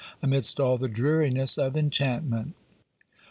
amidst 0.23 0.59
all 0.59 0.79
the 0.79 0.87
dreariness 0.87 1.59
of 1.59 1.77
enchantment." 1.77 2.55